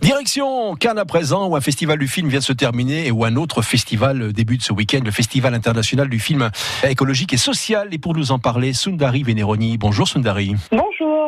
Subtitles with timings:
[0.00, 3.24] Direction Cannes à présent, où un festival du film vient de se terminer et où
[3.24, 6.50] un autre festival débute ce week-end, le Festival international du film
[6.84, 7.88] écologique et social.
[7.92, 9.76] Et pour nous en parler, Sundari Veneroni.
[9.76, 10.54] Bonjour Sundari.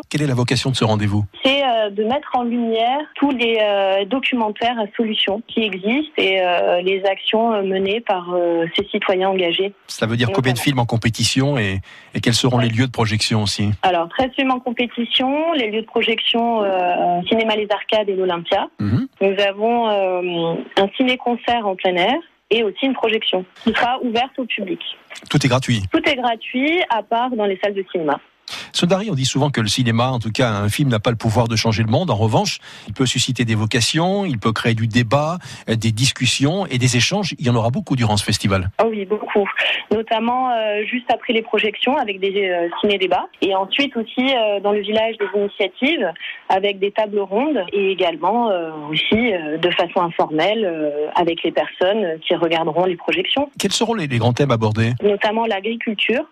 [0.08, 3.58] Quelle est la vocation de ce rendez-vous C'est euh, de mettre en lumière tous les
[3.60, 8.34] euh, documentaires à solutions qui existent et euh, les actions menées par
[8.76, 9.72] ces citoyens engagés.
[9.86, 11.80] Cela veut dire combien de films en compétition et,
[12.14, 15.82] et quels seront les lieux de projection aussi Alors, 13 films en compétition, les lieux
[15.82, 16.62] de projection
[17.28, 18.68] Cinéma Les Arcades et l'Olympia.
[18.78, 19.08] Mhm.
[19.20, 22.16] Nous avons un ciné-concert en plein air
[22.50, 24.80] et aussi une projection qui sera ouverte au public.
[25.28, 25.82] Tout est gratuit.
[25.92, 28.20] Tout est gratuit à part dans les salles de cinéma.
[28.82, 31.48] On dit souvent que le cinéma, en tout cas un film, n'a pas le pouvoir
[31.48, 32.10] de changer le monde.
[32.10, 32.58] En revanche,
[32.88, 36.96] il peut susciter des vocations, il peut créer du débat, euh, des discussions et des
[36.96, 37.34] échanges.
[37.38, 38.70] Il y en aura beaucoup durant ce festival.
[38.78, 39.46] Ah oui, beaucoup.
[39.90, 43.26] Notamment euh, juste après les projections avec des euh, ciné-débats.
[43.42, 46.12] Et ensuite aussi euh, dans le village des initiatives
[46.48, 48.50] avec des tables rondes et également
[48.90, 53.50] aussi de façon informelle avec les personnes qui regarderont les projections.
[53.58, 54.92] Quels seront les, les grands thèmes abordés?
[55.02, 56.24] Notamment l'agriculture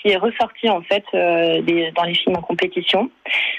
[0.00, 3.10] qui est ressortie en fait euh, des- dans les films en compétition,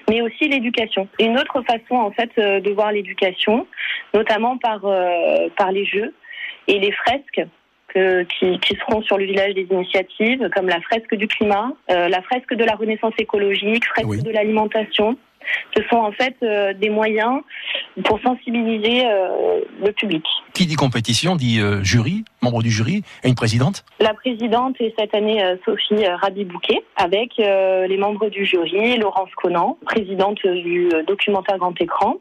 [0.09, 1.07] mais aussi l'éducation.
[1.19, 3.67] Une autre façon en fait euh, de voir l'éducation,
[4.13, 6.13] notamment par euh, par les jeux
[6.67, 7.41] et les fresques
[7.93, 12.07] que- qui, qui seront sur le village des initiatives, comme la fresque du climat, euh,
[12.07, 14.23] la fresque de la renaissance écologique, fresque Oui.
[14.23, 15.17] de l'alimentation.
[15.75, 17.41] Ce sont en fait euh, des moyens
[18.05, 20.23] pour sensibiliser euh, le public.
[20.53, 24.93] Qui dit compétition dit euh, jury, membre du jury et une présidente La présidente est
[24.97, 30.39] cette année euh, Sophie euh, Rabi-Bouquet, avec euh, les membres du jury, Laurence Conan, présidente
[30.45, 32.17] du documentaire Grand Écran,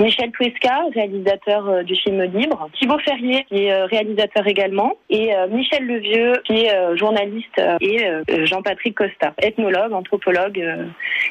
[0.00, 6.32] Michel Tuesca, réalisateur du film Libre, Thibaut Ferrier, qui est réalisateur également, et Michel Levieux,
[6.46, 8.06] qui est journaliste, et
[8.46, 10.64] Jean-Patrick Costa, ethnologue, anthropologue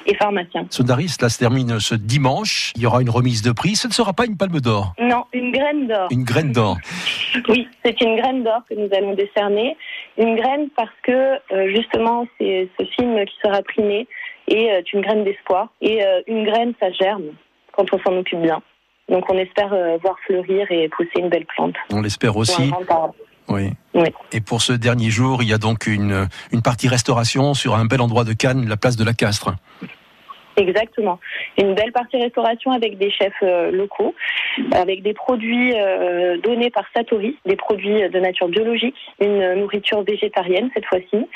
[0.06, 0.68] et pharmacien.
[0.70, 2.72] Sundari, cela se termine ce dimanche.
[2.76, 3.76] Il y aura une remise de prix.
[3.76, 6.08] Ce ne sera pas une palme d'or, Non, une graine d'or.
[6.12, 6.77] une graine d'or.
[7.50, 9.77] Oui, c'est une graine d'or que nous allons décerner.
[10.17, 14.08] Une graine parce que euh, justement, c'est ce film qui sera primé
[14.48, 15.70] est euh, une graine d'espoir.
[15.81, 17.33] Et euh, une graine, ça germe
[17.73, 18.61] quand on s'en occupe bien.
[19.10, 21.76] Donc on espère voir fleurir et pousser une belle plante.
[21.92, 22.71] On l'espère aussi.
[23.49, 23.71] Oui.
[23.93, 24.08] Oui.
[24.31, 27.86] Et pour ce dernier jour, il y a donc une, une partie restauration sur un
[27.86, 29.54] bel endroit de Cannes, la place de la Castre.
[30.55, 31.20] Exactement.
[31.58, 33.42] Une belle partie restauration avec des chefs
[33.73, 34.15] locaux,
[34.72, 40.70] avec des produits euh, donnés par Satori, des produits de nature biologique, une nourriture végétarienne
[40.73, 41.28] cette fois-ci,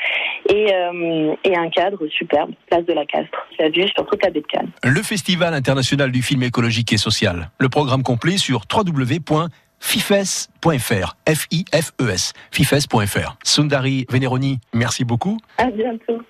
[0.49, 4.29] et, euh, et un cadre superbe, place de la Castre, la vue sur toute la
[4.29, 4.71] baie de Cannes.
[4.83, 7.49] Le Festival international du film écologique et social.
[7.59, 9.37] Le programme complet sur www.fifes.fr.
[11.27, 12.33] F-I-F-E-S.
[12.51, 13.37] Fifes.fr.
[13.43, 15.37] Sundari Veneroni, merci beaucoup.
[15.57, 16.21] À bientôt.